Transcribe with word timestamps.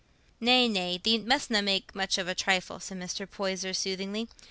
"Nay, 0.39 0.67
nay, 0.67 0.97
thee 0.97 1.19
mustna 1.19 1.61
make 1.61 1.93
much 1.93 2.17
of 2.17 2.27
a 2.27 2.33
trifle," 2.33 2.79
said 2.79 2.97
Mr. 2.97 3.29
Poyser, 3.29 3.71
soothingly. 3.71 4.29